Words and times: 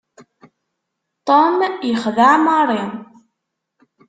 Tom 1.27 1.55
yexdeɛ 1.89 2.31
Mary. 2.45 2.81